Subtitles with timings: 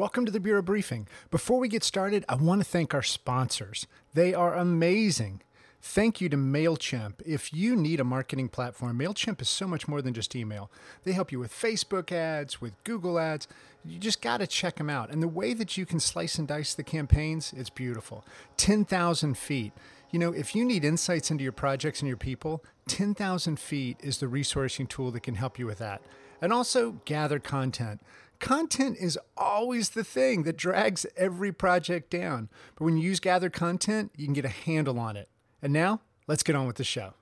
[0.00, 1.06] Welcome to the Bureau Briefing.
[1.30, 3.86] Before we get started, I want to thank our sponsors.
[4.14, 5.42] They are amazing.
[5.82, 7.16] Thank you to MailChimp.
[7.26, 10.70] If you need a marketing platform, MailChimp is so much more than just email.
[11.04, 13.46] They help you with Facebook ads, with Google ads.
[13.84, 15.10] You just got to check them out.
[15.10, 18.24] And the way that you can slice and dice the campaigns, it's beautiful.
[18.56, 19.74] 10,000 feet.
[20.12, 24.16] You know, if you need insights into your projects and your people, 10,000 feet is
[24.16, 26.00] the resourcing tool that can help you with that.
[26.40, 27.98] And also GatherContent
[28.40, 32.48] content is always the thing that drags every project down.
[32.74, 35.28] But when you use GatherContent, you can get a handle on it.
[35.62, 37.14] And now, let's get on with the show.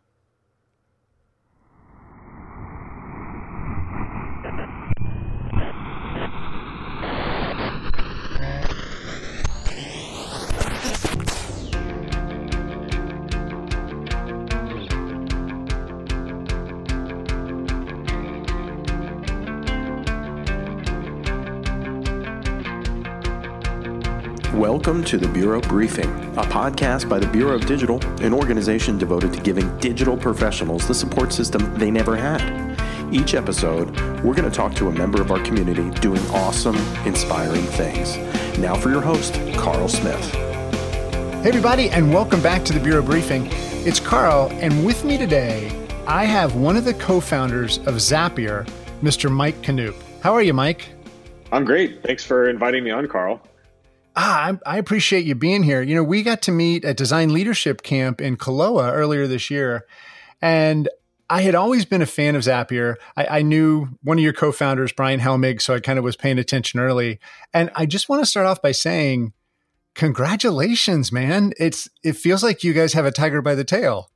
[24.55, 26.09] Welcome to the Bureau Briefing,
[26.39, 30.95] a podcast by the Bureau of Digital, an organization devoted to giving digital professionals the
[30.95, 32.41] support system they never had.
[33.13, 33.91] Each episode,
[34.25, 38.17] we're going to talk to a member of our community doing awesome, inspiring things.
[38.59, 40.33] Now for your host, Carl Smith.
[40.33, 43.49] Hey, everybody, and welcome back to the Bureau Briefing.
[43.87, 45.71] It's Carl, and with me today,
[46.07, 48.67] I have one of the co founders of Zapier,
[49.03, 49.31] Mr.
[49.31, 49.95] Mike Knoop.
[50.23, 50.89] How are you, Mike?
[51.53, 52.03] I'm great.
[52.03, 53.43] Thanks for inviting me on, Carl.
[54.21, 55.81] Ah, I, I, appreciate you being here.
[55.81, 59.87] You know, we got to meet at Design Leadership Camp in Koloa earlier this year,
[60.43, 60.89] and
[61.31, 62.97] I had always been a fan of Zapier.
[63.17, 66.41] I, I knew one of your co-founders, Bryan Helmig, so I kind of was paying
[66.41, 67.21] attention early.
[67.55, 69.35] And I just want to start off by saying,
[69.95, 71.53] congratulations, man!
[71.57, 74.11] It's it feels like you guys have a tiger by the tail.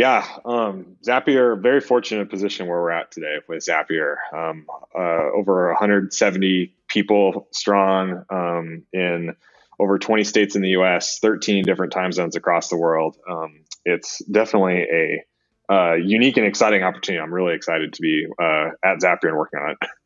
[0.00, 4.14] Yeah, um, Zapier, very fortunate position where we're at today with Zapier.
[4.32, 4.64] Um,
[4.98, 9.36] uh, over 170 people strong um, in
[9.78, 13.18] over 20 states in the U.S., 13 different time zones across the world.
[13.28, 15.24] Um, it's definitely a
[15.70, 17.22] uh, unique and exciting opportunity.
[17.22, 19.78] I'm really excited to be uh, at Zapier and working on it.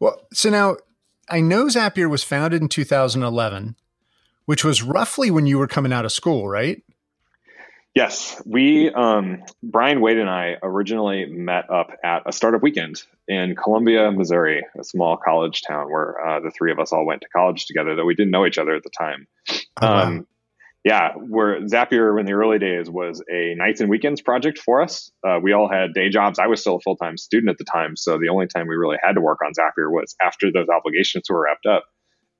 [0.00, 0.76] Well, so now
[1.28, 3.76] I know Zapier was founded in 2011,
[4.46, 6.82] which was roughly when you were coming out of school, right?
[7.96, 13.56] Yes, we um, Bryan Wade and I originally met up at a startup weekend in
[13.56, 17.28] Columbia, Missouri, a small college town where uh, the three of us all went to
[17.34, 17.96] college together.
[17.96, 19.26] Though we didn't know each other at the time.
[19.80, 20.02] Oh, wow.
[20.02, 20.26] um,
[20.84, 25.10] yeah, where Zapier in the early days was a nights and weekends project for us.
[25.26, 26.38] Uh, we all had day jobs.
[26.38, 28.76] I was still a full time student at the time, so the only time we
[28.76, 31.84] really had to work on Zapier was after those obligations were wrapped up.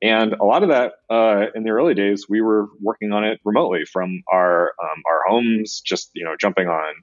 [0.06, 3.40] And a lot of that uh, in the early days, we were working on it
[3.44, 6.94] remotely from our um, our homes, just you know jumping on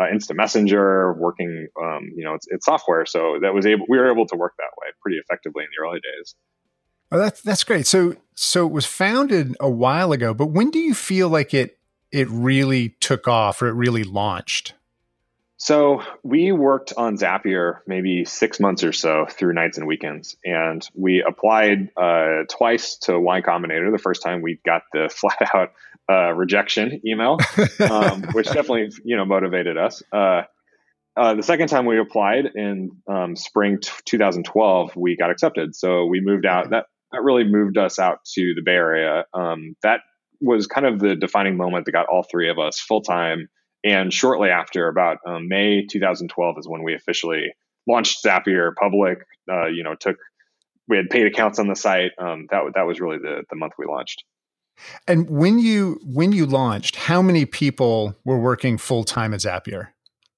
[0.00, 3.96] uh, Instant Messenger, working um, you know it's, it's software, so that was able we
[3.96, 6.34] were able to work that way pretty effectively in the early days.
[7.12, 7.86] Oh, that's that's great.
[7.86, 11.78] So so it was founded a while ago, but when do you feel like it
[12.10, 14.74] it really took off or it really launched?
[15.60, 20.88] So we worked on Zapier maybe six months or so through nights and weekends, and
[20.94, 23.90] we applied uh, twice to Y Combinator.
[23.90, 25.72] The first time we got the flat out
[26.08, 27.38] uh, rejection email,
[27.80, 30.00] um, which definitely you know motivated us.
[30.12, 30.42] Uh,
[31.16, 35.74] uh the second time we applied in um, spring t- 2012, we got accepted.
[35.74, 36.70] So we moved out.
[36.70, 39.24] That that really moved us out to the Bay Area.
[39.34, 40.02] Um, that
[40.40, 43.48] was kind of the defining moment that got all three of us full time
[43.84, 47.54] and shortly after, about um, May 2012, is when we officially
[47.86, 49.18] launched Zapier public.
[49.50, 50.16] Uh, you know, took
[50.88, 52.12] we had paid accounts on the site.
[52.18, 54.24] Um, that that was really the the month we launched.
[55.06, 59.88] And when you when you launched, how many people were working full time at Zapier?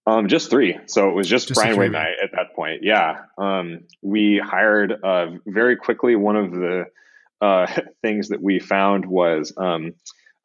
[0.06, 0.78] Um, just three.
[0.86, 2.80] So it was just, just Bryan Wade and I at that point.
[2.82, 3.20] Yeah.
[3.38, 6.16] Um, we hired uh, very quickly.
[6.16, 6.84] One of the
[7.40, 7.66] uh,
[8.02, 9.92] things that we found was um,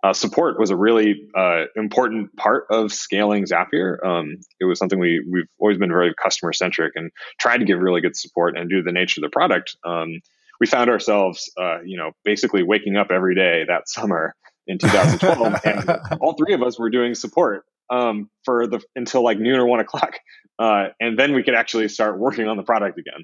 [0.05, 4.03] uh, support was a really uh, important part of scaling Zapier.
[4.05, 7.79] Um, it was something we we've always been very customer centric and tried to give
[7.79, 8.55] really good support.
[8.55, 10.21] And due to the nature of the product, um,
[10.59, 14.35] we found ourselves, uh, you know, basically waking up every day that summer
[14.67, 19.39] in 2012, and all three of us were doing support um, for the until like
[19.39, 20.19] noon or one o'clock,
[20.59, 23.23] uh, and then we could actually start working on the product again.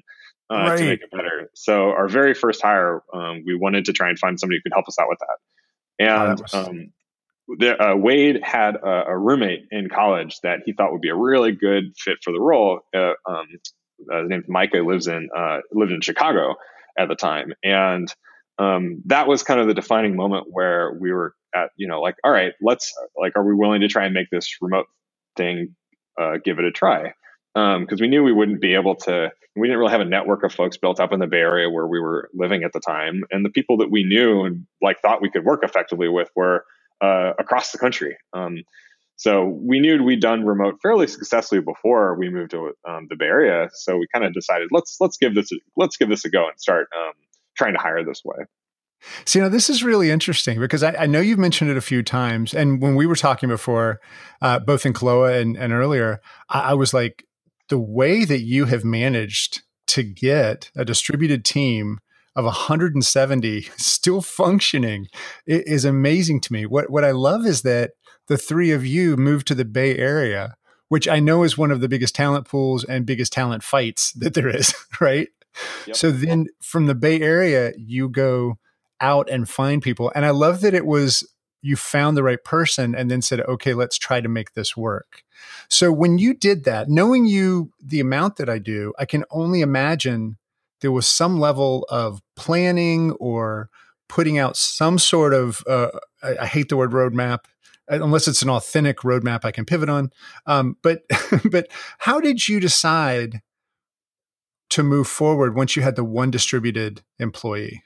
[0.50, 0.78] Uh, right.
[0.78, 1.48] To make it better.
[1.54, 4.74] So, our very first hire, um, we wanted to try and find somebody who could
[4.74, 5.38] help us out with that.
[5.98, 6.54] And was...
[6.54, 6.92] um,
[7.58, 11.14] the, uh, Wade had a, a, roommate in college that he thought would be a
[11.14, 12.80] really good fit for the role.
[12.94, 13.46] Uh, um,
[14.12, 16.54] uh, his name Micah lives in uh, lived in Chicago
[16.98, 18.12] at the time, and
[18.58, 22.16] um, that was kind of the defining moment where we were at you know like
[22.24, 24.86] all right let's like are we willing to try and make this remote
[25.36, 25.74] thing
[26.20, 27.12] uh, give it a try
[27.54, 29.30] because um, we knew we wouldn't be able to.
[29.54, 31.86] We didn't really have a network of folks built up in the Bay Area where
[31.86, 35.20] we were living at the time, and the people that we knew and like thought
[35.20, 36.64] we could work effectively with were
[37.02, 38.16] uh, across the country.
[38.32, 38.62] Um,
[39.16, 43.26] so we knew we'd done remote fairly successfully before we moved to um, the Bay
[43.26, 43.68] Area.
[43.74, 46.48] So we kind of decided let's let's give this a, let's give this a go
[46.48, 47.12] and start um,
[47.56, 48.44] trying to hire this way.
[49.24, 52.02] See, now this is really interesting because I, I, know you've mentioned it a few
[52.04, 54.00] times, and when we were talking before,
[54.40, 57.24] uh, both in Koloa and, and earlier, I, I was like,
[57.72, 62.00] the way that you have managed to get a distributed team
[62.36, 65.06] of 170 still functioning
[65.46, 66.66] is amazing to me.
[66.66, 67.92] What what I love is that
[68.28, 70.54] the three of you moved to the Bay Area,
[70.90, 74.34] which I know is one of the biggest talent pools and biggest talent fights that
[74.34, 75.28] there is, right?
[75.86, 75.96] Yep.
[75.96, 78.58] So then from the Bay Area, you go
[79.00, 80.12] out and find people.
[80.14, 81.26] And I love that it was
[81.62, 85.22] you found the right person and then said, okay, let's try to make this work.
[85.68, 89.60] So when you did that, knowing you the amount that I do, I can only
[89.60, 90.36] imagine
[90.80, 93.70] there was some level of planning or
[94.08, 95.88] putting out some sort of, uh,
[96.22, 97.44] I, I, hate the word roadmap,
[97.88, 100.10] unless it's an authentic roadmap I can pivot on.
[100.44, 101.04] Um, but,
[101.50, 101.68] but
[101.98, 103.40] how did you decide
[104.70, 107.84] to move forward once you had the one distributed employee?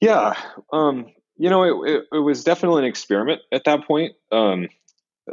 [0.00, 0.34] Yeah,
[0.72, 4.14] um, you know, it, it, it, was definitely an experiment at that point.
[4.32, 4.68] Um,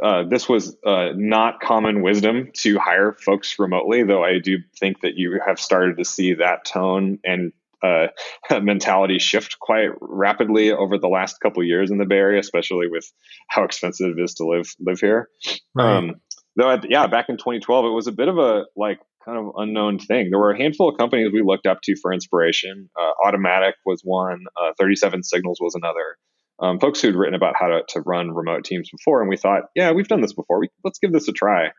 [0.02, 5.00] uh, this was uh, not common wisdom to hire folks remotely, though I do think
[5.02, 7.52] that you have started to see that tone and
[7.82, 8.08] uh,
[8.60, 13.10] mentality shift quite rapidly over the last couple years in the Bay Area, especially with
[13.48, 15.28] how expensive it is to live live here.
[15.74, 15.96] Right.
[15.96, 16.16] Um,
[16.56, 19.52] though, at, yeah, back in 2012, it was a bit of a like kind of
[19.56, 20.30] unknown thing.
[20.30, 22.90] There were a handful of companies we looked up to for inspiration.
[22.98, 24.44] Uh, Automattic was one.
[24.56, 26.16] Uh, 37signals was another.
[26.60, 29.62] Um, folks who'd written about how to, to run remote teams before, and we thought,
[29.74, 30.60] yeah, we've done this before.
[30.60, 31.70] We, let's give this a try.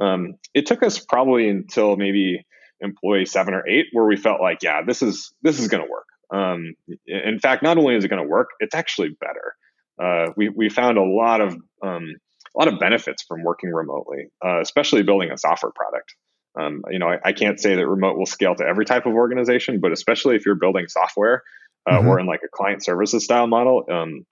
[0.00, 2.46] Um, it took us probably until maybe
[2.80, 5.90] employee seven or eight where we felt like, yeah, this is this is going to
[5.90, 6.06] work.
[6.32, 6.74] Um,
[7.06, 9.54] in fact, not only is it going to work, it's actually better.
[10.02, 12.14] Uh, we we found a lot of um,
[12.56, 16.14] a lot of benefits from working remotely, uh, especially building a software product.
[16.58, 19.14] Um, you know, I, I, can't say that remote will scale to every type of
[19.14, 21.42] organization, but especially if you're building software
[21.88, 22.06] uh, mm-hmm.
[22.06, 24.24] or in like a client services style model, um,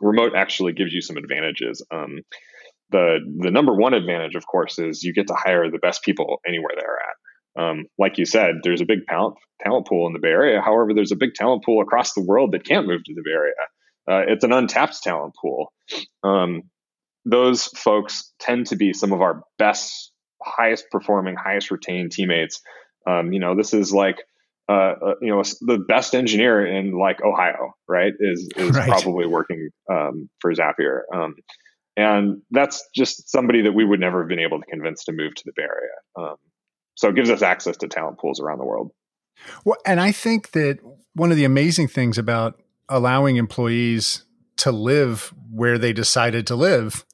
[0.00, 1.84] remote actually gives you some advantages.
[1.90, 2.20] Um,
[2.90, 6.40] the the number one advantage, of course, is you get to hire the best people
[6.46, 7.16] anywhere they're at.
[7.62, 10.60] Um, like you said, there's a big talent talent pool in the Bay Area.
[10.60, 13.32] However, there's a big talent pool across the world that can't move to the Bay
[13.32, 13.54] Area.
[14.10, 15.72] Uh, it's an untapped talent pool.
[16.22, 16.62] Um,
[17.24, 20.12] those folks tend to be some of our best
[20.42, 22.60] highest performing, highest retained teammates.
[23.06, 24.18] Um, you know, this is like
[24.68, 28.12] uh, uh, you know the best engineer in like Ohio, right?
[28.18, 28.88] Is is right.
[28.88, 31.36] probably working um, for Zapier, um,
[31.96, 35.34] and that's just somebody that we would never have been able to convince to move
[35.34, 36.28] to the Bay Area.
[36.30, 36.36] Um,
[36.96, 38.90] so it gives us access to talent pools around the world.
[39.64, 40.78] Well, and I think that
[41.14, 44.24] one of the amazing things about allowing employees
[44.58, 47.04] to live where they decided to live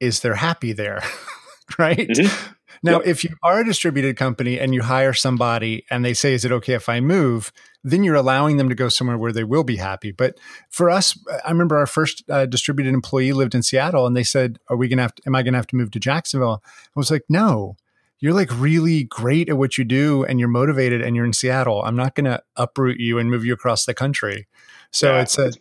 [0.00, 1.02] is they're happy there.
[1.78, 2.08] right?
[2.08, 2.52] Mm-hmm.
[2.82, 3.06] Now, yep.
[3.06, 6.52] if you are a distributed company and you hire somebody and they say, Is it
[6.52, 7.52] okay if I move?
[7.84, 10.10] Then you're allowing them to go somewhere where they will be happy.
[10.10, 10.38] But
[10.68, 14.58] for us, I remember our first uh, distributed employee lived in Seattle and they said,
[14.68, 16.62] Are we going to have to, am I going to have to move to Jacksonville?
[16.64, 17.76] I was like, No,
[18.20, 21.82] you're like really great at what you do and you're motivated and you're in Seattle.
[21.82, 24.46] I'm not going to uproot you and move you across the country.
[24.90, 25.52] So yeah, it's a,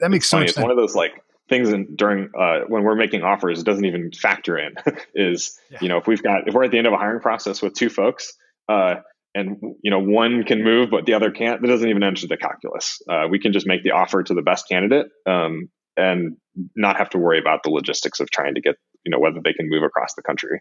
[0.00, 0.56] that makes so much sense.
[0.56, 3.84] It's one of those like things in, during uh, when we're making offers it doesn't
[3.84, 4.74] even factor in
[5.14, 5.78] is yeah.
[5.80, 7.74] you know if we've got if we're at the end of a hiring process with
[7.74, 8.32] two folks
[8.68, 8.96] uh,
[9.34, 12.36] and you know one can move but the other can't that doesn't even enter the
[12.36, 13.00] calculus.
[13.08, 16.36] Uh, we can just make the offer to the best candidate um, and
[16.76, 19.52] not have to worry about the logistics of trying to get you know whether they
[19.52, 20.60] can move across the country.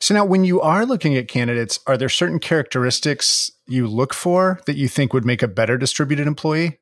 [0.00, 4.60] So now when you are looking at candidates are there certain characteristics you look for
[4.66, 6.78] that you think would make a better distributed employee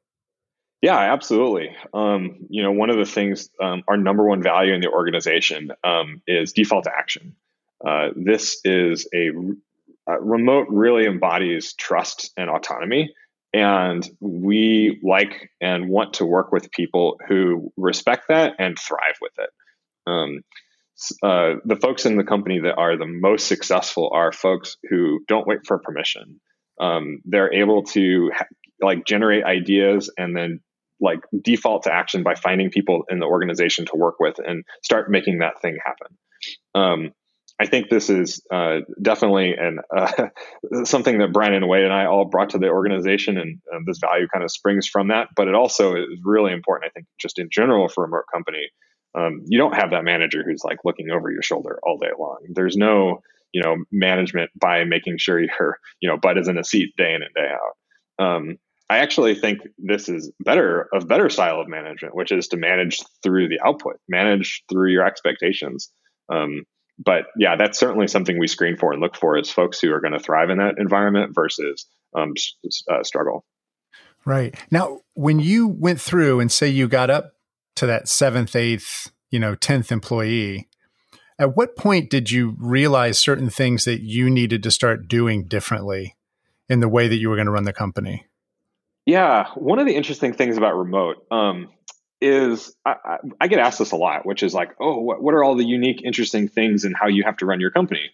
[0.83, 1.75] yeah, absolutely.
[1.95, 5.71] Um, you know, one of the things, um, our number one value in the organization
[5.83, 7.35] um, is default action.
[7.85, 9.31] Uh, this is a,
[10.21, 13.13] remote really embodies trust and autonomy.
[13.53, 19.33] And we like and want to work with people who respect that and thrive with
[19.39, 19.51] it.
[20.07, 20.43] Um,
[21.23, 25.47] uh, the folks in the company that are the most successful are folks who don't
[25.47, 26.41] wait for permission.
[26.81, 28.47] Um, they're able to ha-
[28.81, 30.61] like generate ideas and then
[31.01, 35.11] like default to action by finding people in the organization to work with and start
[35.11, 36.17] making that thing happen.
[36.75, 37.13] Um,
[37.59, 40.29] I think this is uh, definitely an uh,
[40.85, 43.99] something that Bryan and Wade and I all brought to the organization, and uh, this
[43.99, 45.29] value kind of springs from that.
[45.35, 48.69] But it also is really important, I think, just in general for a remote company.
[49.15, 52.41] Um, you don't have that manager who's like looking over your shoulder all day long.
[52.51, 53.23] There's no
[53.53, 57.15] you know management by making sure your you know butt is in a seat day
[57.15, 58.25] in and day out.
[58.25, 62.57] Um, I actually think this is better a better style of management, which is to
[62.57, 65.91] manage through the output, manage through your expectations.
[66.33, 66.65] Um,
[66.99, 70.01] but yeah, that's certainly something we screen for and look for is folks who are
[70.01, 72.33] going to thrive in that environment versus um,
[72.91, 73.45] uh, struggle.
[74.25, 77.33] Right now, when you went through and say you got up
[77.77, 80.69] to that seventh, eighth, you know, tenth employee,
[81.39, 86.17] at what point did you realize certain things that you needed to start doing differently
[86.69, 88.27] in the way that you were going to run the company?
[89.07, 91.69] Yeah, one of the interesting things about remote um,
[92.21, 95.33] is I, I, I, get asked this a lot, which is like, oh, what, what
[95.33, 98.11] are all the unique, interesting things and in how you have to run your company?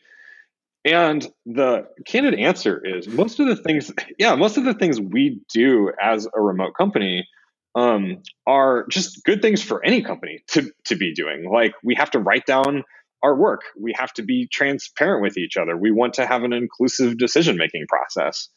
[0.85, 5.41] And the candid answer is most of the things, yeah, most of the things we
[5.53, 7.27] do as a remote company
[7.75, 11.51] um, are just good things for any company to to be doing.
[11.51, 12.85] Like we have to write down
[13.23, 13.63] our work.
[13.79, 15.77] We have to be transparent with each other.
[15.77, 18.49] We want to have an inclusive decision making process.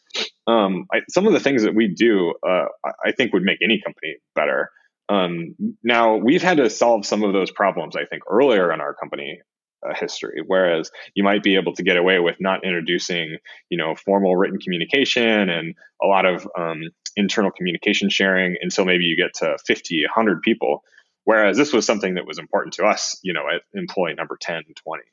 [0.47, 2.65] Um, I, some of the things that we do, uh,
[3.05, 4.69] I think, would make any company better.
[5.07, 8.93] Um, now, we've had to solve some of those problems, I think, earlier in our
[8.93, 9.39] company
[9.87, 10.41] uh, history.
[10.45, 13.37] Whereas you might be able to get away with not introducing,
[13.69, 16.81] you know, formal written communication and a lot of um,
[17.15, 20.83] internal communication sharing until maybe you get to 50, 100 people.
[21.25, 24.63] Whereas this was something that was important to us, you know, at employee number 10,
[24.75, 25.03] 20.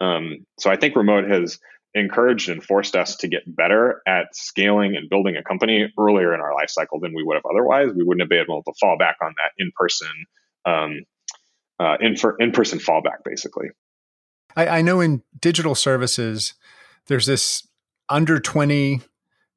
[0.00, 1.58] Um, so I think remote has
[1.94, 6.40] encouraged and forced us to get better at scaling and building a company earlier in
[6.40, 7.90] our life cycle than we would have otherwise.
[7.94, 10.08] We wouldn't have been able to fall back on that in person,
[10.64, 11.04] um,
[11.80, 13.68] uh, in in person fallback, basically.
[14.56, 16.54] I, I know in digital services,
[17.06, 17.66] there's this
[18.08, 19.00] under 20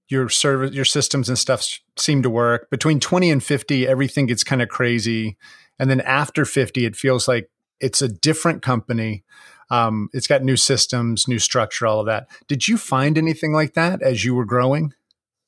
[0.08, 4.44] your service your systems and stuff seem to work between 20 and 50 everything gets
[4.44, 5.38] kind of crazy
[5.82, 9.24] and then after 50 it feels like it's a different company.
[9.72, 12.28] Um, it's got new systems new structure all of that.
[12.48, 14.94] Did you find anything like that as you were growing?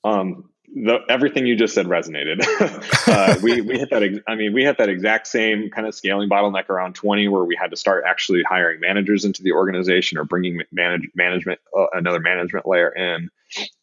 [0.04, 2.44] Um, the, everything you just said resonated.
[3.08, 4.02] uh, we we hit that.
[4.02, 7.44] Ex- I mean, we hit that exact same kind of scaling bottleneck around twenty, where
[7.44, 11.86] we had to start actually hiring managers into the organization or bringing manage, management uh,
[11.94, 13.30] another management layer in.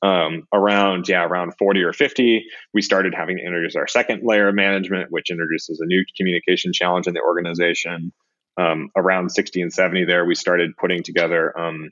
[0.03, 2.45] Um, around yeah, around forty or fifty,
[2.75, 6.73] we started having to introduce our second layer of management, which introduces a new communication
[6.73, 8.13] challenge in the organization.
[8.57, 11.57] Um, around sixty and seventy, there we started putting together.
[11.57, 11.91] Um,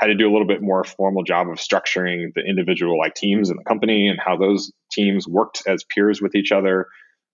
[0.00, 3.50] had to do a little bit more formal job of structuring the individual like teams
[3.50, 6.86] in the company and how those teams worked as peers with each other.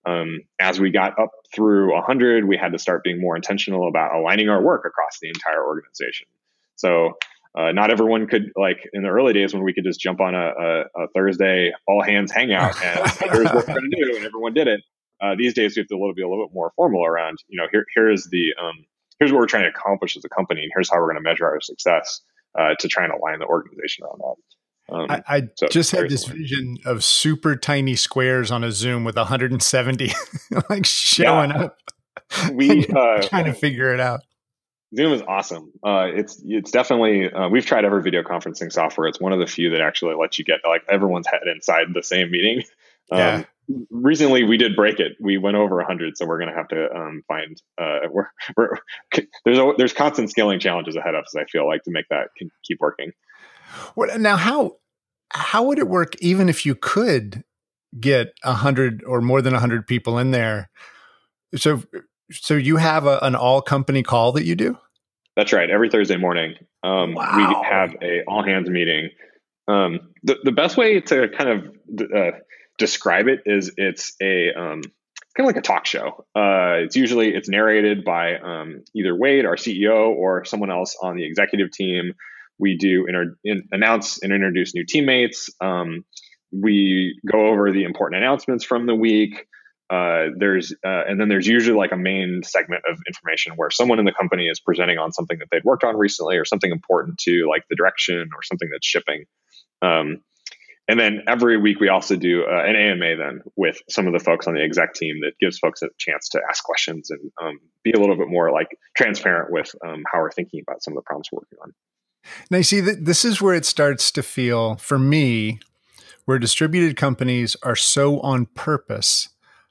[0.05, 4.17] Um, as we got up through 100, we had to start being more intentional about
[4.17, 6.27] aligning our work across the entire organization.
[6.75, 7.13] So
[7.57, 10.35] uh, not everyone could like in the early days when we could just jump on
[10.35, 14.25] a, a, a Thursday all hands hangout and here's what we're going to do and
[14.25, 14.81] everyone did it.
[15.21, 17.67] Uh, these days we have to be a little bit more formal around you know
[17.71, 18.85] here here is the um,
[19.19, 21.23] here's what we're trying to accomplish as a company and here's how we're going to
[21.23, 22.21] measure our success
[22.59, 24.37] uh, to try and align the organization around that.
[24.89, 26.41] Um, I, I so just had this similar.
[26.41, 30.13] vision of super tiny squares on a Zoom with 170
[30.71, 31.63] like showing yeah.
[31.65, 31.79] up.
[32.53, 34.21] We uh, trying to figure it out.
[34.97, 35.73] Zoom is awesome.
[35.85, 39.09] Uh, it's it's definitely uh, we've tried every video conferencing software.
[39.09, 42.05] It's one of the few that actually lets you get like everyone's head inside the
[42.05, 42.63] same meeting.
[43.11, 43.45] Um, yeah
[43.91, 45.13] recently we did break it.
[45.21, 47.61] We went over 100, so we're going to have to um, find.
[47.79, 48.79] Uh, we're, we're,
[49.45, 51.35] there's a, there's constant scaling challenges ahead of us.
[51.37, 52.29] I feel like to make that
[52.65, 53.13] keep working.
[53.95, 54.77] Well, now how
[55.31, 57.43] how would it work even if you could
[57.99, 60.71] get a hundred or more than a hundred people in there?
[61.57, 61.83] So
[62.31, 64.79] so you have a, an all company call that you do.
[65.37, 65.69] That's right.
[65.69, 67.37] Every Thursday morning, um, wow.
[67.37, 69.11] we have a all hands meeting.
[69.69, 72.31] Um, the the best way to kind of uh,
[72.79, 74.83] describe it is it's a um,
[75.37, 76.25] kind of like a talk show.
[76.35, 81.17] Uh, it's usually it's narrated by um, either Wade, our CEO, or someone else on
[81.17, 82.13] the executive team.
[82.59, 85.51] We do inter- in, announce and introduce new teammates.
[85.61, 86.05] Um,
[86.53, 89.47] we go over the important announcements from the week.
[89.89, 93.99] Uh, there's uh, and then there's usually like a main segment of information where someone
[93.99, 97.19] in the company is presenting on something that they'd worked on recently or something important
[97.19, 99.25] to like the direction or something that's shipping.
[99.83, 100.23] Um,
[100.89, 104.21] and then every week we also do uh, an AMA then with some of the
[104.21, 107.59] folks on the exec team that gives folks a chance to ask questions and um,
[107.83, 110.97] be a little bit more like transparent with um, how we're thinking about some of
[110.97, 111.75] the problems we're working on.
[112.51, 115.61] Now, you see, this is where it starts to feel for me
[116.25, 119.29] where distributed companies are so on purpose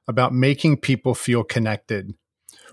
[0.07, 2.13] about making people feel connected.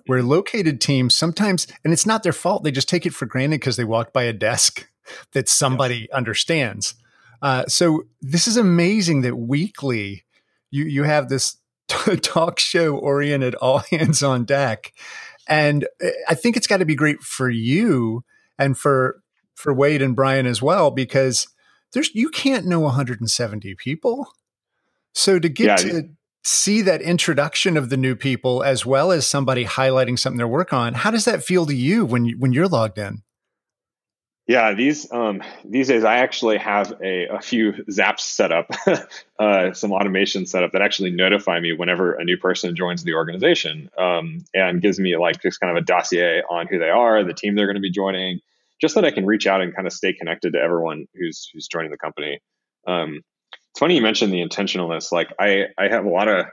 [0.06, 3.60] Where located teams sometimes, and it's not their fault, they just take it for granted
[3.60, 4.88] because they walk by a desk
[5.32, 6.08] that somebody yes.
[6.12, 6.94] understands
[7.42, 10.24] uh, so this is amazing that weekly
[10.70, 11.56] you you have this
[12.22, 14.92] talk show oriented all hands on deck,
[15.48, 15.86] and
[16.28, 18.24] I think it's got to be great for you
[18.58, 19.22] and for
[19.54, 21.48] for Wade and Bryan as well because
[21.92, 24.32] there's you can't know 170 people.
[25.14, 26.08] So to get yeah, to
[26.44, 30.72] see that introduction of the new people as well as somebody highlighting something they're work
[30.72, 33.22] on, how does that feel to you when you, when you're logged in?
[34.48, 38.70] Yeah, these um, these days I actually have a, a few zaps set up,
[39.38, 43.14] uh, some automation set up that actually notify me whenever a new person joins the
[43.14, 47.22] organization, um, and gives me like just kind of a dossier on who they are,
[47.22, 48.40] the team they're going to be joining,
[48.80, 51.68] just that I can reach out and kind of stay connected to everyone who's who's
[51.68, 52.40] joining the company.
[52.88, 53.20] Um,
[53.70, 55.12] it's funny you mentioned the intentionalness.
[55.12, 56.46] Like I I have a lot of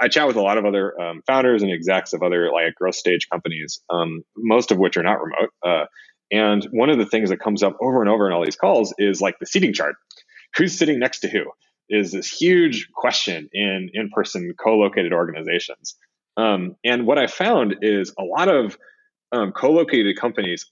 [0.00, 2.96] I, chat with a lot of other um, founders and execs of other like growth
[2.96, 5.50] stage companies, um, most of which are not remote.
[5.64, 5.84] Uh,
[6.30, 8.94] and one of the things that comes up over and over in all these calls
[8.98, 9.96] is like the seating chart.
[10.56, 11.44] Who's sitting next to who
[11.88, 15.94] is this huge question in in person co located organizations.
[16.36, 18.76] Um, and what I found is a lot of
[19.32, 20.66] um, co located companies,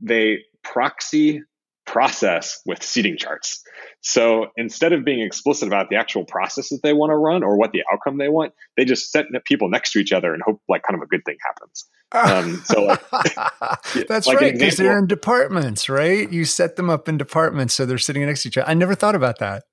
[0.00, 1.42] they proxy
[1.86, 3.62] process with seating charts.
[4.00, 7.56] So instead of being explicit about the actual process that they want to run or
[7.56, 10.60] what the outcome they want, they just set people next to each other and hope
[10.68, 11.86] like kind of a good thing happens.
[12.12, 16.30] Um, so like, that's like right because they're in departments, right?
[16.30, 18.68] You set them up in departments so they're sitting next to each other.
[18.68, 19.64] I never thought about that.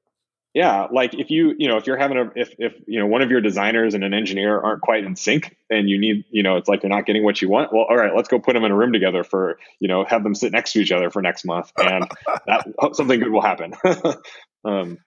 [0.55, 3.21] Yeah, like if you you know if you're having a if if you know one
[3.21, 6.57] of your designers and an engineer aren't quite in sync and you need you know
[6.57, 7.71] it's like you're not getting what you want.
[7.71, 10.23] Well, all right, let's go put them in a room together for you know have
[10.23, 12.09] them sit next to each other for next month, and
[12.47, 13.73] that something good will happen.
[14.65, 14.97] um,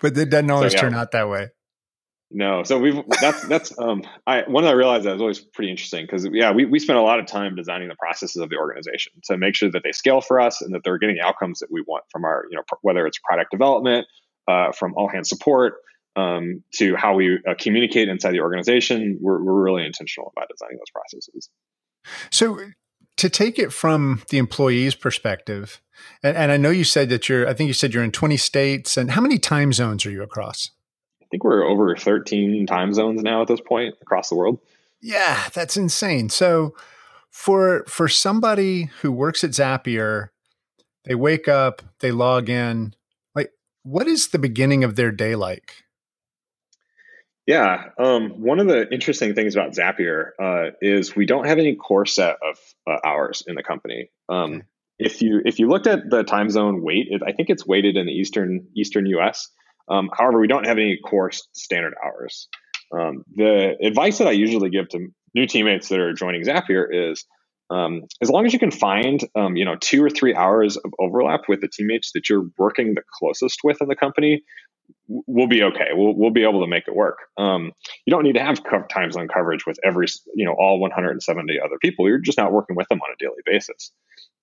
[0.00, 0.82] but it doesn't always so, yeah.
[0.82, 1.50] turn out that way.
[2.32, 5.70] No, so we've that's that's um I one that I realized that was always pretty
[5.70, 8.56] interesting because yeah we we spent a lot of time designing the processes of the
[8.56, 11.60] organization to make sure that they scale for us and that they're getting the outcomes
[11.60, 14.08] that we want from our you know pr- whether it's product development
[14.48, 15.74] uh, from all hands support
[16.16, 19.18] um, to how we uh, communicate inside the organization.
[19.20, 21.48] We're, we're really intentional about designing those processes.
[22.30, 22.58] So,
[23.16, 25.80] to take it from the employee's perspective,
[26.22, 28.36] and, and, I know you said that you're, I think you said you're in 20
[28.36, 30.70] states, and how many time zones are you across?
[31.22, 34.58] I think we're over 13 time zones now at this point across the world.
[35.00, 36.28] Yeah, that's insane.
[36.28, 36.74] So,
[37.30, 40.28] for for somebody who works at Zapier,
[41.04, 42.94] they wake up, they log in,
[43.84, 45.84] what is the beginning of their day like?
[47.46, 51.76] Yeah, um, one of the interesting things about Zapier uh, is we don't have any
[51.76, 52.58] core set of
[52.90, 54.08] uh, hours in the company.
[54.28, 54.62] Um, okay.
[54.98, 57.96] If you if you looked at the time zone weight, it, I think it's weighted
[57.96, 59.50] in the eastern eastern U.S.
[59.88, 62.48] Um, however, we don't have any core standard hours.
[62.96, 67.24] Um, the advice that I usually give to new teammates that are joining Zapier is
[67.70, 70.92] um, as long as you can find um, you know two or three hours of
[70.98, 74.42] overlap with the teammates that you're working the closest with in the company
[75.08, 75.88] we'll be okay.
[75.92, 77.18] We'll, we'll be able to make it work.
[77.36, 77.72] Um,
[78.06, 81.60] you don't need to have co- time zone coverage with every you know all 170
[81.60, 82.08] other people.
[82.08, 83.92] You're just not working with them on a daily basis.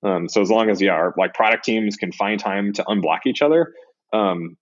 [0.04, 3.20] Um, so as long as yeah our like product teams can find time to unblock
[3.26, 3.74] each other
[4.14, 4.58] um,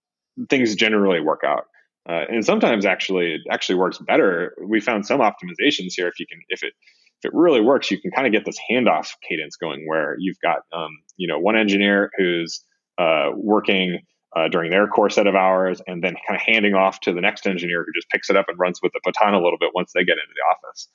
[0.50, 1.66] things generally work out.
[2.08, 4.56] Uh, and sometimes actually it actually works better.
[4.66, 6.74] We found some optimizations here if you can if it
[7.22, 10.40] if it really works, you can kind of get this handoff cadence going where you've
[10.42, 12.64] got, um, you know, one engineer who's
[12.98, 14.00] uh, working
[14.36, 17.22] uh, during their core set of hours and then kind of handing off to the
[17.22, 19.72] next engineer who just picks it up and runs with the baton a little bit
[19.74, 20.88] once they get into the office.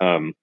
[0.00, 0.34] Um,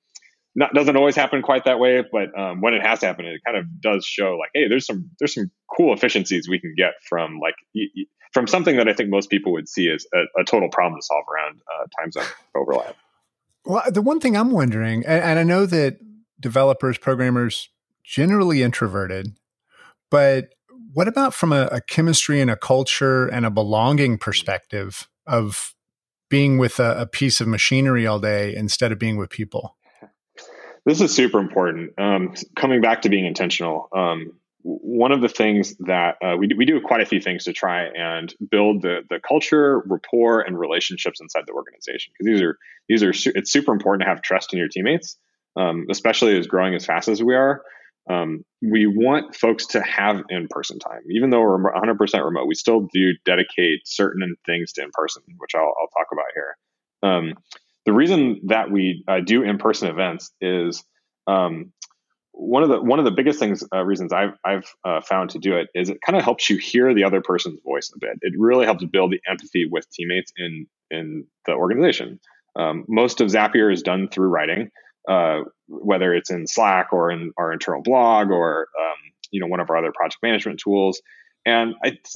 [0.55, 3.57] not, doesn't always happen quite that way, but um, when it has happened, it kind
[3.57, 7.39] of does show like, hey, there's some there's some cool efficiencies we can get from
[7.39, 10.43] like y- y- from something that I think most people would see as a, a
[10.43, 12.95] total problem to solve around uh, time zone overlap.
[13.67, 15.97] Well, the one thing I'm wondering, and, and I know that
[16.39, 17.69] developers, programmers,
[18.01, 19.33] generally introverted,
[20.09, 20.53] but
[20.93, 25.75] what about from a, a, chemistry and a culture and a belonging perspective of
[26.29, 29.75] being with a, a, piece of machinery all day instead of being with people?
[30.85, 31.91] This is super important.
[31.99, 34.31] Um, coming back to being intentional, um,
[34.67, 37.53] one of the things that uh, we, do, we do quite a few things to
[37.53, 42.11] try and build the, the culture, rapport, and relationships inside the organization.
[42.13, 42.57] Because these are
[42.89, 45.17] these are su- it's super important to have trust in your teammates,
[45.55, 47.61] um, especially as growing as fast as we are.
[48.09, 52.47] Um, we want folks to have in person time, even though we're 100% remote.
[52.47, 56.57] We still do dedicate certain things to in person, which I'll, I'll talk about here.
[57.03, 57.33] Um,
[57.85, 60.83] the reason that we uh, do in person events is
[61.25, 61.73] um,
[62.37, 65.39] one of the one of the biggest things uh, reasons I've I've uh, found to
[65.39, 68.19] do it is it kind of helps you hear the other person's voice a bit.
[68.21, 72.19] It really helps build the empathy with teammates in in the organization.
[72.55, 74.69] Um, most of Zapier is done through writing,
[75.09, 78.97] uh, whether it's in Slack or in our internal blog or um,
[79.31, 81.01] you know one of our other project management tools.
[81.45, 81.75] And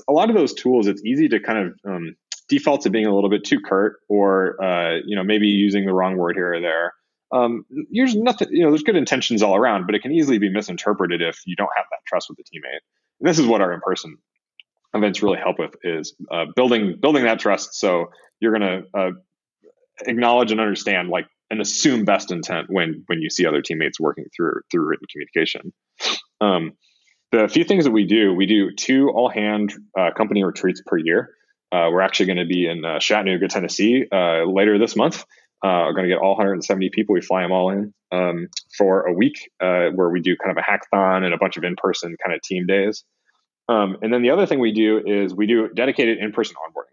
[0.10, 2.16] a lot of those tools, it's easy to kind of um,
[2.50, 5.94] default to being a little bit too curt or uh, you know maybe using the
[5.94, 6.94] wrong word here or there.
[7.32, 10.50] Um, there's nothing, you know, there's good intentions all around, but it can easily be
[10.50, 12.82] misinterpreted if you don't have that trust with the teammate.
[13.20, 14.18] And this is what our in-person
[14.94, 17.74] events really help with is uh, building building that trust.
[17.76, 19.12] So you're going to uh,
[20.06, 24.26] acknowledge and understand like and assume best intent when when you see other teammates working
[24.36, 25.74] through through written communication.
[26.40, 26.74] Um,
[27.32, 30.98] the few things that we do, we do two all hand uh, company retreats per
[30.98, 31.34] year.
[31.72, 35.24] Uh, we're actually going to be in uh, Chattanooga, Tennessee, uh, later this month.
[35.64, 37.14] Uh, we're going to get all 170 people.
[37.14, 38.48] We fly them all in um,
[38.78, 41.64] for a week, uh, where we do kind of a hackathon and a bunch of
[41.64, 43.04] in-person kind of team days.
[43.70, 46.92] Um, and then the other thing we do is we do dedicated in-person onboarding.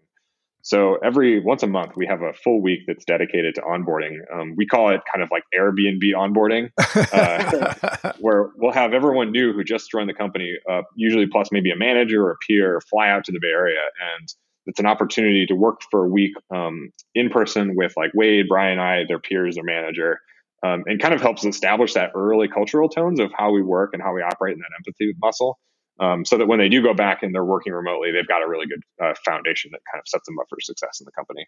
[0.61, 4.17] So every once a month, we have a full week that's dedicated to onboarding.
[4.31, 6.69] Um, we call it kind of like Airbnb onboarding,
[7.13, 11.71] uh, where we'll have everyone new who just joined the company, uh, usually plus maybe
[11.71, 13.79] a manager or a peer, fly out to the Bay Area,
[14.17, 14.33] and
[14.65, 18.79] it's an opportunity to work for a week um, in person with like Wade, Bryan,
[18.79, 20.19] I, their peers, their manager,
[20.63, 24.01] um, and kind of helps establish that early cultural tones of how we work and
[24.01, 25.57] how we operate in that empathy muscle
[25.99, 28.47] um, so that when they do go back and they're working remotely, they've got a
[28.47, 31.45] really good uh, foundation that kind of sets them up for success in the company.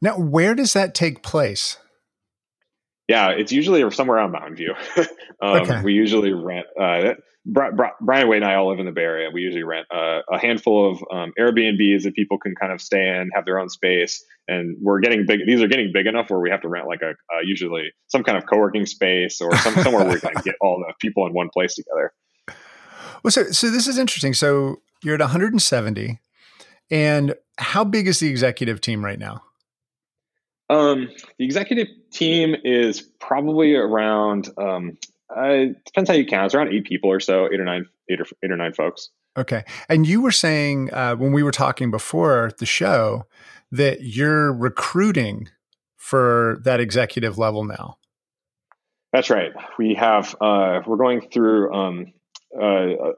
[0.00, 1.78] Now, where does that take place?
[3.08, 4.74] Yeah, it's usually somewhere around Mountain View.
[5.42, 5.82] um, okay.
[5.82, 6.66] We usually rent.
[6.78, 7.14] Uh,
[7.46, 9.30] Bryan Wade and I all live in the Bay Area.
[9.32, 13.08] We usually rent uh, a handful of um, Airbnbs that people can kind of stay
[13.08, 15.40] in, have their own space, and we're getting big.
[15.46, 18.22] These are getting big enough where we have to rent like a uh, usually some
[18.22, 21.32] kind of co-working space or some, somewhere where we can get all the people in
[21.32, 22.12] one place together.
[23.22, 24.34] Well, so so this is interesting.
[24.34, 26.20] So you're at 170,
[26.90, 29.42] and how big is the executive team right now?
[30.70, 34.48] Um, the executive team is probably around.
[34.58, 34.98] Um,
[35.34, 36.46] uh, depends how you count.
[36.46, 39.10] It's around eight people or so, eight or nine, eight or eight or nine folks.
[39.36, 43.24] Okay, and you were saying uh, when we were talking before the show
[43.70, 45.48] that you're recruiting
[45.96, 47.98] for that executive level now.
[49.12, 49.52] That's right.
[49.78, 52.12] We have uh, we're going through um,
[52.58, 52.64] uh,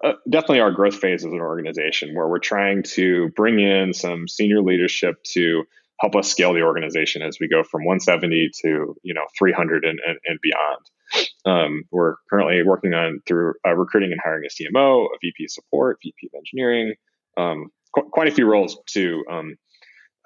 [0.05, 4.29] uh, definitely our growth phase as an organization where we're trying to bring in some
[4.29, 5.65] senior leadership to
[6.01, 10.01] help us scale the organization as we go from 170 to you know 300 and,
[10.07, 15.07] and, and beyond um, we're currently working on through uh, recruiting and hiring a cmo
[15.07, 16.95] a vp of support vp of engineering
[17.37, 19.57] um, qu- quite a few roles to um,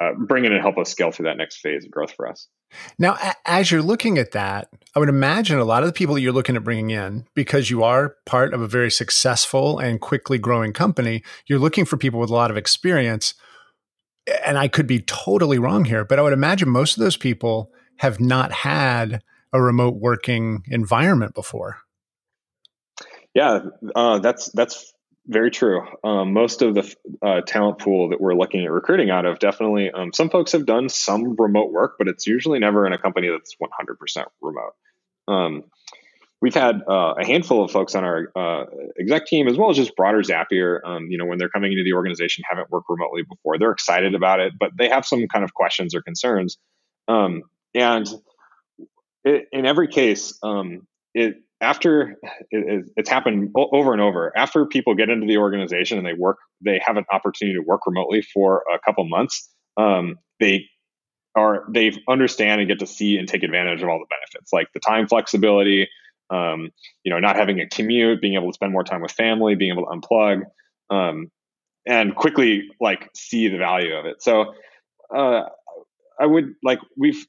[0.01, 2.49] uh, bring in and help us scale through that next phase of growth for us
[2.99, 6.21] now, as you're looking at that, I would imagine a lot of the people that
[6.21, 10.39] you're looking at bringing in, because you are part of a very successful and quickly
[10.39, 13.35] growing company, you're looking for people with a lot of experience.
[14.45, 17.71] And I could be totally wrong here, but I would imagine most of those people
[17.99, 21.79] have not had a remote working environment before.
[23.35, 23.61] Yeah,
[23.95, 24.93] uh, that's that's
[25.27, 25.87] very true.
[26.03, 29.91] Um, most of the uh, talent pool that we're looking at recruiting out of definitely,
[29.91, 33.29] um, some folks have done some remote work, but it's usually never in a company
[33.29, 34.75] that's 100% remote.
[35.27, 35.65] Um,
[36.45, 38.67] we've had uh, a handful of folks on our uh,
[39.01, 40.81] exec team, as well as just broader Zapier.
[40.85, 43.59] Um, you know, when they're coming into the organization, haven't worked remotely before.
[43.59, 46.59] They're excited about it, but they have some kind of questions or concerns.
[47.09, 48.07] Um, and
[49.25, 52.19] it, in every case, um, it after
[52.51, 56.37] it, it's happened over and over after people get into the organization and they work
[56.63, 60.67] they have an opportunity to work remotely for a couple months um, they
[61.37, 64.67] are they understand and get to see and take advantage of all the benefits like
[64.75, 65.89] the time flexibility
[66.35, 66.71] um,
[67.05, 69.73] you know not having a commute being able to spend more time with family being
[69.73, 70.43] able to unplug
[70.91, 71.31] um,
[71.87, 74.55] and quickly like see the value of it so
[75.15, 75.43] uh,
[76.19, 77.27] i would like we've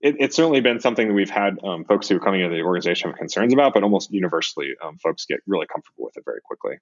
[0.00, 2.62] it, it's certainly been something that we've had um, folks who are coming into the
[2.62, 6.40] organization have concerns about, but almost universally, um, folks get really comfortable with it very
[6.44, 6.76] quickly.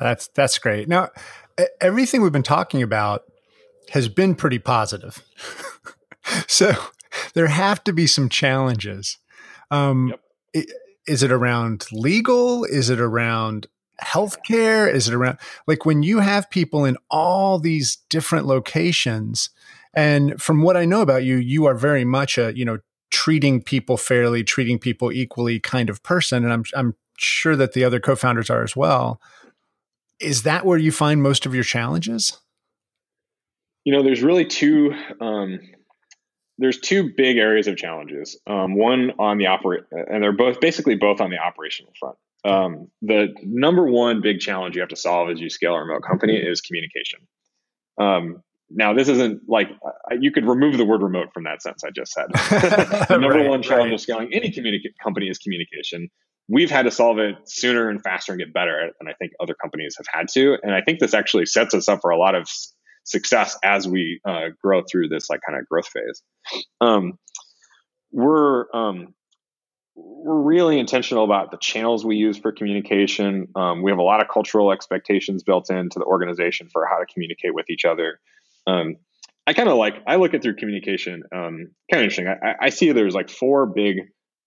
[0.00, 0.88] That's that's great.
[0.88, 1.08] Now,
[1.80, 3.24] everything we've been talking about
[3.90, 5.24] has been pretty positive.
[6.46, 6.74] so
[7.34, 9.18] there have to be some challenges.
[9.70, 10.14] Um,
[10.54, 10.66] yep.
[11.06, 12.64] Is it around legal?
[12.64, 13.66] Is it around
[14.02, 14.92] healthcare?
[14.92, 19.50] Is it around like when you have people in all these different locations?
[19.94, 22.78] And from what I know about you, you are very much a, you know,
[23.10, 26.44] treating people fairly, treating people equally kind of person.
[26.44, 29.20] And I'm, I'm sure that the other co founders are as well.
[30.20, 32.38] Is that where you find most of your challenges?
[33.84, 34.94] You know, there's really two.
[35.20, 35.60] Um,
[36.60, 38.38] there's two big areas of challenges.
[38.46, 42.16] Um, one on the operate, and they're both basically both on the operational front.
[42.44, 46.02] Um, the number one big challenge you have to solve as you scale a remote
[46.06, 47.20] company is communication.
[47.98, 49.68] Um, now, this isn't like
[50.20, 52.26] you could remove the word remote from that sense I just said.
[52.32, 53.94] the number right, one challenge right.
[53.94, 56.08] of scaling any communica- company is communication.
[56.48, 59.14] We've had to solve it sooner and faster and get better at it than I
[59.14, 60.58] think other companies have had to.
[60.62, 62.48] And I think this actually sets us up for a lot of
[63.10, 66.22] success as we uh, grow through this like kind of growth phase.
[66.80, 67.18] Um,
[68.12, 69.14] we're um,
[69.94, 73.48] we're really intentional about the channels we use for communication.
[73.54, 77.06] Um, we have a lot of cultural expectations built into the organization for how to
[77.12, 78.20] communicate with each other.
[78.66, 78.96] Um,
[79.46, 81.22] I kind of like I look at through communication.
[81.34, 82.28] Um, kind of interesting.
[82.28, 83.98] I, I, see there's like four big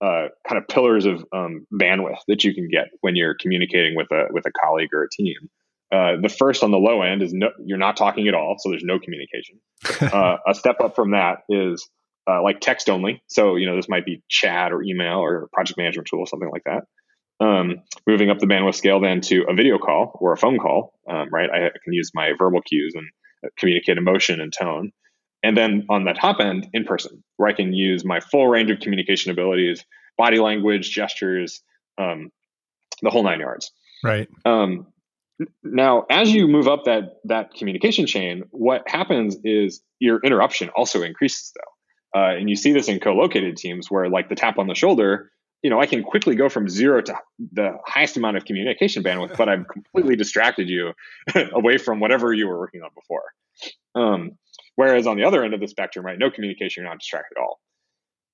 [0.02, 4.08] uh, kind of pillars of um, bandwidth that you can get when you're communicating with
[4.12, 5.50] a with a colleague or a team.
[5.94, 8.70] Uh, the first on the low end is no, you're not talking at all, so
[8.70, 9.60] there's no communication.
[10.02, 11.88] uh, a step up from that is
[12.28, 13.22] uh, like text only.
[13.28, 16.64] So, you know, this might be chat or email or project management tool, something like
[16.66, 17.46] that.
[17.46, 20.94] Um, moving up the bandwidth scale then to a video call or a phone call,
[21.08, 21.50] um, right?
[21.50, 23.06] I can use my verbal cues and
[23.46, 24.92] uh, communicate emotion and tone.
[25.44, 28.72] And then on the top end, in person, where I can use my full range
[28.72, 29.84] of communication abilities,
[30.18, 31.62] body language, gestures,
[32.00, 32.32] um,
[33.02, 33.72] the whole nine yards.
[34.04, 34.30] Right.
[34.46, 34.88] Um,
[35.64, 41.02] now, as you move up that that communication chain, what happens is your interruption also
[41.02, 42.20] increases, though.
[42.20, 45.32] Uh, and you see this in co-located teams where like the tap on the shoulder,
[45.64, 47.16] you know, I can quickly go from zero to
[47.54, 50.94] the highest amount of communication bandwidth, but I've completely distracted you
[51.54, 53.24] away from whatever you were working on before.
[53.96, 54.32] Um,
[54.76, 57.42] whereas on the other end of the spectrum, right, no communication, you're not distracted at
[57.42, 57.60] all.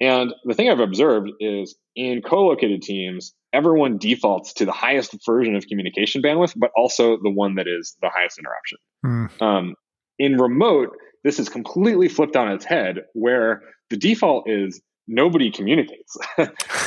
[0.01, 5.55] And the thing I've observed is in co-located teams, everyone defaults to the highest version
[5.55, 8.77] of communication bandwidth, but also the one that is the highest interruption.
[9.05, 9.41] Mm.
[9.41, 9.75] Um,
[10.17, 16.15] in remote, this is completely flipped on its head where the default is nobody communicates.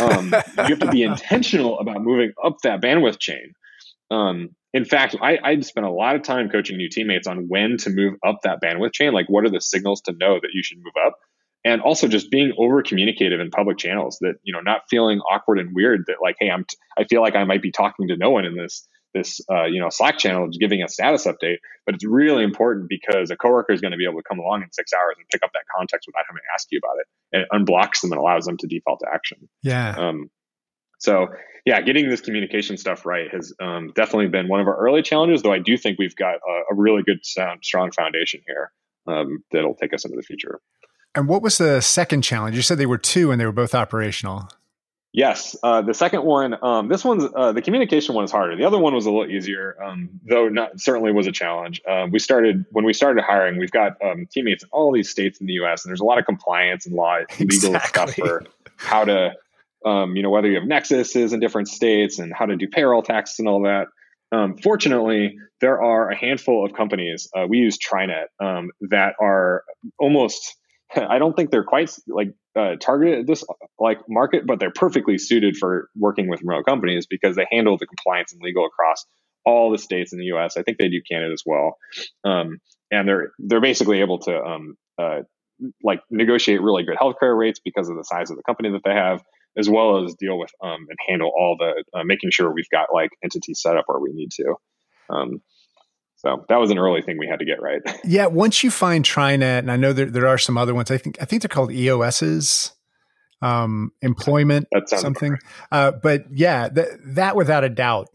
[0.01, 3.53] um, you have to be intentional about moving up that bandwidth chain.
[4.11, 7.77] Um, in fact, I, I spent a lot of time coaching new teammates on when
[7.79, 9.13] to move up that bandwidth chain.
[9.13, 11.19] Like, what are the signals to know that you should move up?
[11.65, 15.61] And also just being over communicative in public channels that, you know, not feeling awkward
[15.61, 18.17] and weird that like, hey, I'm, t- I feel like I might be talking to
[18.17, 21.59] no one in this this uh, you know Slack channel giving a status update.
[21.85, 24.63] But it's really important because a coworker is going to be able to come along
[24.63, 27.07] in six hours and pick up that context without having to ask you about it,
[27.33, 29.49] and it unblocks them and allows them to default to action.
[29.63, 29.95] Yeah.
[29.97, 30.31] Um,
[30.99, 31.29] so
[31.67, 35.43] yeah, getting this communication stuff right has um, definitely been one of our early challenges.
[35.43, 38.73] Though I do think we've got a, a really good, sound, strong foundation here
[39.07, 40.61] um, that'll take us into the future.
[41.15, 42.57] And what was the second challenge?
[42.57, 44.49] You said they were two, and they were both operational.
[45.15, 48.57] Yes, uh, the second one, um, this one's uh, the communication one is harder.
[48.57, 51.83] The other one was a little easier, um, though not certainly was a challenge.
[51.87, 53.59] Uh, we started when we started hiring.
[53.59, 55.85] We've got um, teammates in all these states in the U.S.
[55.85, 58.13] and there's a lot of compliance and law legal exactly.
[58.13, 58.45] stuff for
[58.77, 59.35] how to,
[59.85, 63.03] um, you know, whether you have nexuses in different states and how to do payroll
[63.03, 63.89] taxes and all that.
[64.33, 67.29] Um, fortunately, there are a handful of companies.
[67.37, 69.63] Uh, we use TriNet um, that are
[69.99, 70.57] almost
[71.09, 73.45] I don't think they're quite like uh, targeted at this
[73.79, 77.87] like market, but they're perfectly suited for working with remote companies because they handle the
[77.87, 79.05] compliance and legal across
[79.45, 80.57] all the states in the U.S.
[80.57, 81.77] I think they do Canada as well,
[82.25, 82.59] um,
[82.91, 85.21] and they're they're basically able to um, uh,
[85.83, 88.95] like negotiate really good healthcare rates because of the size of the company that they
[88.95, 89.23] have,
[89.57, 92.89] as well as deal with um, and handle all the uh, making sure we've got
[92.93, 94.55] like entities set up where we need to.
[96.23, 97.81] So that was an early thing we had to get right.
[98.05, 100.91] Yeah, once you find TriNet, and I know there, there are some other ones.
[100.91, 102.73] I think I think they're called EOSs,
[103.41, 105.37] um, employment something.
[105.71, 108.09] Uh, but yeah, that that without a doubt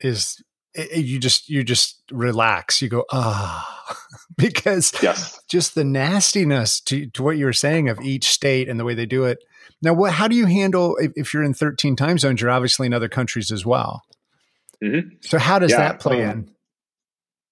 [0.00, 0.42] is
[0.74, 2.82] it, you just you just relax.
[2.82, 3.94] You go ah,
[4.36, 5.40] because yes.
[5.48, 8.94] just the nastiness to to what you were saying of each state and the way
[8.94, 9.38] they do it.
[9.80, 10.12] Now, what?
[10.12, 12.40] How do you handle if, if you're in 13 time zones?
[12.40, 14.02] You're obviously in other countries as well.
[14.84, 15.08] Mm-hmm.
[15.22, 16.50] So how does yeah, that play um, in?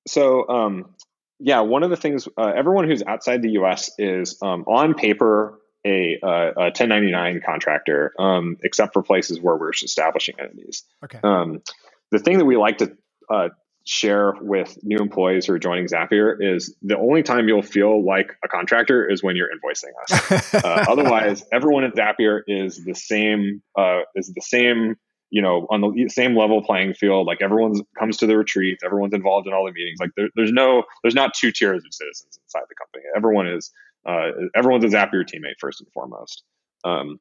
[0.07, 0.95] So, um,
[1.39, 3.91] yeah, one of the things uh, everyone who's outside the U.S.
[3.99, 9.71] is um, on paper a, uh, a 1099 contractor, um, except for places where we're
[9.71, 10.85] establishing entities.
[11.05, 11.21] Okay.
[11.23, 11.63] Um,
[12.11, 12.97] the thing that we like to
[13.31, 13.49] uh,
[13.85, 18.37] share with new employees who are joining Zapier is the only time you'll feel like
[18.45, 20.55] a contractor is when you're invoicing us.
[20.65, 24.97] uh, otherwise, everyone at Zapier is the same uh, is the same
[25.31, 27.27] you know, on the same level playing field.
[27.27, 29.99] Like everyone's comes to the retreats, everyone's involved in all the meetings.
[30.01, 33.05] Like there, there's no, there's not two tiers of citizens inside the company.
[33.17, 33.71] Everyone is,
[34.09, 36.45] uh, everyone's a Zapier teammate first and foremost.
[36.85, 37.19] Um,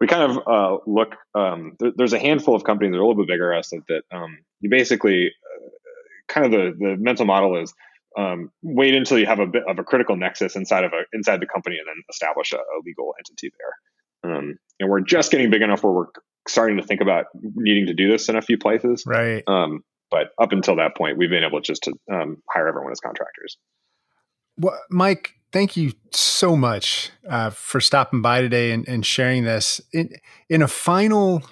[0.00, 1.16] we kind of uh, look.
[1.34, 3.82] Um, there, there's a handful of companies that are a little bit bigger us that,
[3.88, 5.68] that um, you basically uh,
[6.28, 7.74] kind of the the mental model is
[8.16, 11.40] um, wait until you have a bit of a critical nexus inside of a inside
[11.40, 14.32] the company and then establish a, a legal entity there.
[14.32, 16.06] Um, and we're just getting big enough where we're
[16.50, 19.04] starting to think about needing to do this in a few places.
[19.06, 19.42] Right.
[19.46, 23.00] Um, but up until that point, we've been able just to um, hire everyone as
[23.00, 23.56] contractors.
[24.56, 29.80] Well, Mike, thank you so much uh, for stopping by today and, and sharing this.
[29.92, 30.10] In,
[30.48, 31.42] in a final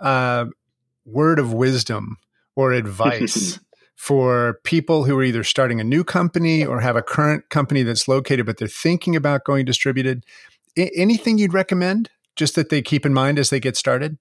[0.00, 0.46] uh,
[1.04, 2.18] word of wisdom
[2.56, 3.60] or advice
[3.94, 8.08] for people who are either starting a new company or have a current company that's
[8.08, 10.24] located, but they're thinking about going distributed,
[10.76, 12.10] I- anything you'd recommend?
[12.40, 14.18] just that they keep in mind as they get started?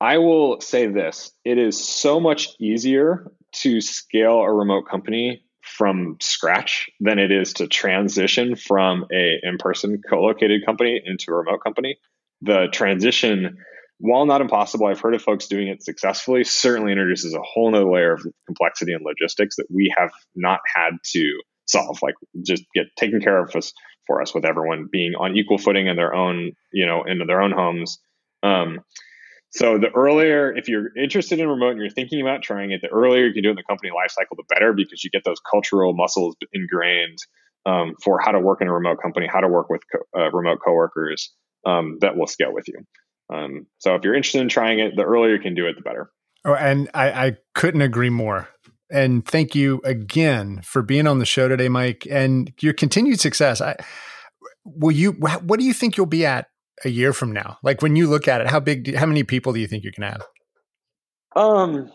[0.00, 1.32] I will say this.
[1.44, 7.54] It is so much easier to scale a remote company from scratch than it is
[7.54, 11.98] to transition from a in-person co-located company into a remote company.
[12.42, 13.58] The transition
[14.02, 17.84] while not impossible i've heard of folks doing it successfully certainly introduces a whole nother
[17.84, 22.86] layer of complexity and logistics that we have not had to solve like just get
[22.96, 23.74] taken care of us
[24.06, 27.40] for us with everyone being on equal footing in their own you know in their
[27.40, 27.98] own homes.
[28.42, 28.80] Um,
[29.50, 32.88] so the earlier, if you're interested in remote and you're thinking about trying it, the
[32.88, 35.40] earlier you can do it in the company lifecycle, the better because you get those
[35.50, 37.18] cultural muscles ingrained
[37.66, 40.30] um, for how to work in a remote company, how to work with co- uh,
[40.30, 41.32] remote coworkers
[41.66, 42.78] um, that will scale with you.
[43.32, 45.82] Um, so if you're interested in trying it, the earlier you can do it, the
[45.82, 46.10] better.
[46.44, 48.48] Oh, and I, I couldn't agree more.
[48.90, 53.60] And thank you again for being on the show today, Mike, and your continued success.
[53.60, 53.76] I,
[54.64, 55.12] will you?
[55.12, 56.46] What do you think you'll be at
[56.84, 57.58] a year from now?
[57.62, 59.84] Like when you look at it, how big, do, how many people do you think
[59.84, 60.22] you can have?
[61.36, 61.90] Um,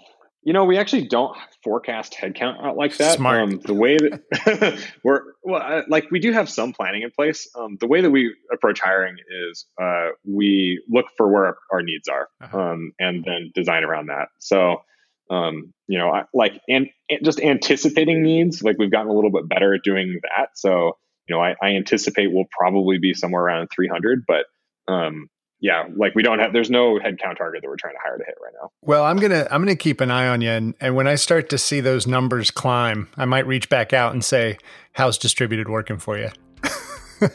[0.45, 3.17] you know, we actually don't forecast headcount out like that.
[3.17, 3.39] Smart.
[3.39, 7.49] Um, the way that we're well, like we do have some planning in place.
[7.57, 9.15] Um, the way that we approach hiring
[9.49, 12.59] is uh, we look for where our, our needs are, uh-huh.
[12.59, 14.27] um, and then design around that.
[14.39, 14.83] So,
[15.31, 18.61] um, you know, I, like and, and, just anticipating needs.
[18.61, 20.49] Like we've gotten a little bit better at doing that.
[20.53, 24.45] So, you know, I, I anticipate we'll probably be somewhere around 300, but
[24.87, 28.17] um, yeah, like we don't have there's no headcount target that we're trying to hire
[28.17, 28.69] to hit right now.
[28.81, 31.49] Well, I'm gonna I'm gonna keep an eye on you, and, and when I start
[31.49, 34.57] to see those numbers climb, I might reach back out and say,
[34.93, 36.29] "How's distributed working for you?"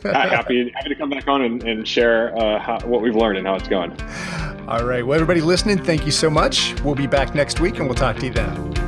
[0.05, 3.47] happy happy to come back on and, and share uh, how, what we've learned and
[3.47, 3.91] how it's going.
[4.69, 6.81] All right, well, everybody listening, thank you so much.
[6.83, 8.80] We'll be back next week, and we'll talk to you then.